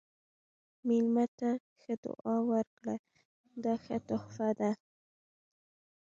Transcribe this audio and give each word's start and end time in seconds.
مېلمه 0.87 1.25
ته 1.37 1.49
ښه 1.81 1.93
دعا 2.03 2.35
ورکړه، 2.51 2.95
دا 3.63 3.73
ښه 3.83 3.97
تحفه 4.07 4.49
ده. 4.59 4.71